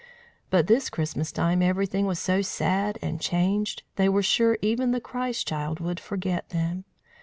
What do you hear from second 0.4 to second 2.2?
But this Christmas time everything was